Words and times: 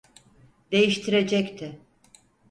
Değiştirecekti. 0.71 1.79